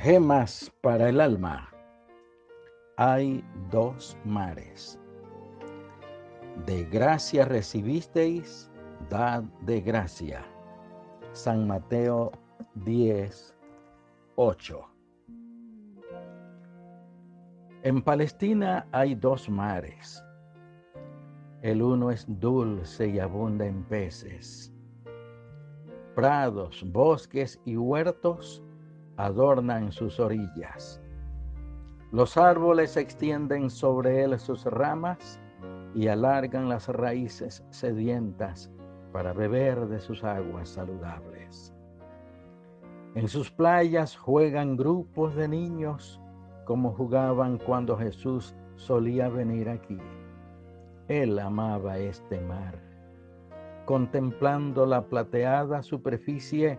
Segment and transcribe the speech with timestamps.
[0.00, 1.74] Gemas para el alma.
[2.98, 4.96] Hay dos mares.
[6.66, 8.70] De gracia recibisteis,
[9.10, 10.46] dad de gracia.
[11.32, 12.30] San Mateo
[12.76, 13.56] 10,
[14.36, 14.88] 8.
[17.82, 20.22] En Palestina hay dos mares.
[21.60, 24.72] El uno es dulce y abunda en peces.
[26.14, 28.62] Prados, bosques y huertos
[29.18, 31.02] adornan sus orillas.
[32.12, 35.38] Los árboles extienden sobre él sus ramas
[35.94, 38.70] y alargan las raíces sedientas
[39.12, 41.74] para beber de sus aguas saludables.
[43.14, 46.20] En sus playas juegan grupos de niños
[46.64, 49.98] como jugaban cuando Jesús solía venir aquí.
[51.08, 52.78] Él amaba este mar.
[53.86, 56.78] Contemplando la plateada superficie,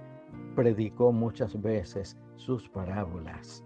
[0.55, 3.63] predicó muchas veces sus parábolas.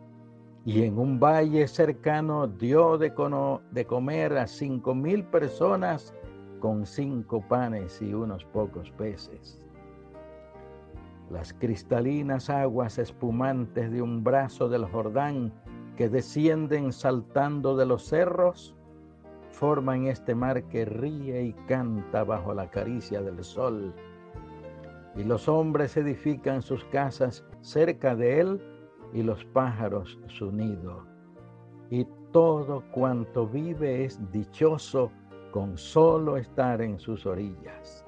[0.65, 6.13] Y en un valle cercano dio de, comer a cinco mil personas
[6.59, 9.59] con cinco panes y unos pocos peces.
[11.29, 15.51] Las cristalinas aguas espumantes de un brazo del Jordán
[15.97, 18.75] que descienden saltando de los cerros
[19.49, 23.93] forman este mar que ríe y canta bajo la caricia del sol.
[25.15, 28.61] Y los hombres edifican sus casas cerca de él
[29.13, 31.05] y los pájaros su nido.
[31.89, 35.11] Y todo cuanto vive es dichoso
[35.51, 38.03] con solo estar en sus orillas.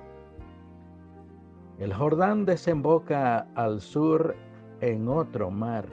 [1.78, 4.36] El Jordán desemboca al sur
[4.82, 5.86] en otro mar.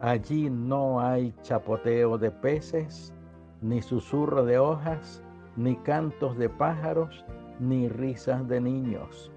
[0.00, 3.12] Allí no hay chapoteo de peces,
[3.60, 5.22] ni susurro de hojas,
[5.56, 7.24] ni cantos de pájaros,
[7.58, 9.32] ni risas de niños.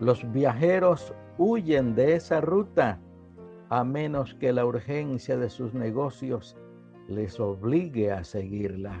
[0.00, 3.00] Los viajeros huyen de esa ruta
[3.70, 6.56] a menos que la urgencia de sus negocios
[7.08, 8.96] les obligue a seguirla.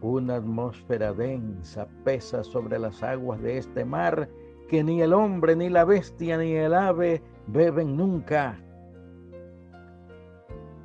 [0.00, 4.28] Una atmósfera densa pesa sobre las aguas de este mar
[4.68, 8.58] que ni el hombre, ni la bestia, ni el ave beben nunca.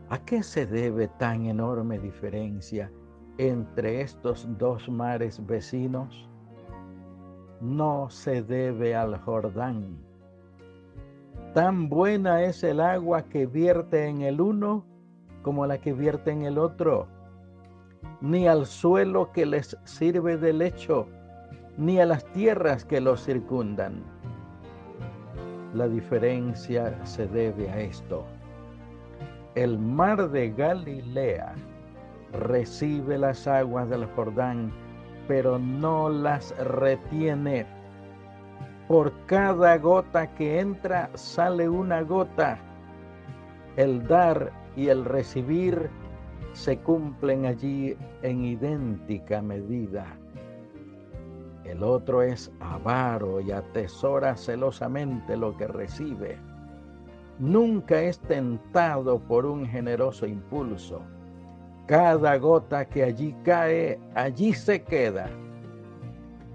[0.10, 2.92] ¿A qué se debe tan enorme diferencia
[3.38, 6.28] entre estos dos mares vecinos?
[7.62, 9.98] No se debe al Jordán
[11.54, 14.86] Tan buena es el agua que vierte en el uno
[15.42, 17.08] como la que vierte en el otro,
[18.22, 21.08] ni al suelo que les sirve de lecho,
[21.78, 24.04] ni a las tierras que los circundan.
[25.74, 28.26] La diferencia se debe a esto.
[29.56, 31.56] El mar de Galilea
[32.34, 34.72] recibe las aguas del Jordán,
[35.30, 37.68] pero no las retiene
[38.88, 42.58] por cada gota que entra sale una gota.
[43.78, 45.92] El dar y el recibir
[46.54, 50.18] se cumplen allí en idéntica medida.
[51.64, 56.40] El otro es avaro y atesora celosamente lo que recibe.
[57.38, 61.04] Nunca es tentado por un generoso impulso.
[61.90, 65.28] Cada gota que allí cae, allí se queda.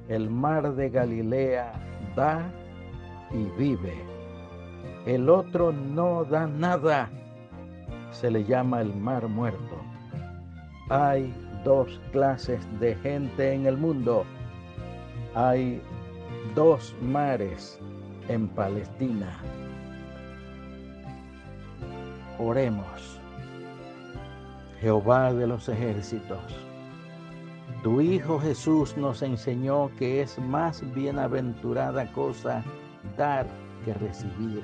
[0.09, 1.73] El mar de Galilea
[2.15, 2.49] da
[3.33, 3.95] y vive.
[5.07, 7.11] El otro no da nada.
[8.13, 9.77] Se le llama el mar muerto.
[10.89, 11.35] Hay
[11.65, 14.25] dos clases de gente en el mundo.
[15.35, 15.83] Hay
[16.55, 17.81] dos mares
[18.29, 19.37] en Palestina.
[22.39, 23.24] Oremos.
[24.85, 26.65] Jehová de los ejércitos
[27.85, 32.63] tu Hijo Jesús nos enseñó que es más bienaventurada cosa
[33.17, 33.47] dar
[33.85, 34.63] que recibir.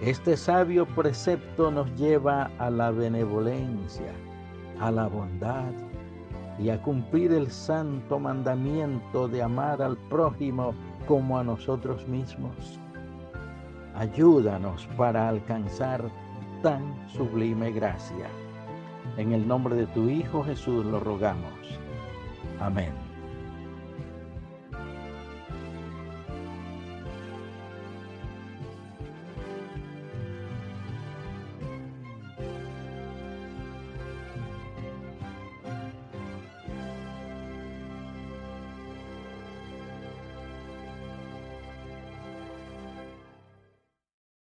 [0.00, 4.12] Este sabio precepto nos lleva a la benevolencia,
[4.80, 5.72] a la bondad
[6.58, 10.74] y a cumplir el santo mandamiento de amar al prójimo
[11.06, 12.80] como a nosotros mismos.
[13.94, 16.10] Ayúdanos para alcanzar
[16.62, 18.28] tan sublime gracia.
[19.16, 21.52] En el nombre de tu Hijo Jesús lo rogamos.
[22.60, 23.11] Amén.